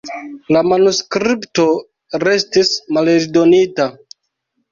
[0.55, 1.65] La manuskripto
[2.25, 3.87] restis maleldonita.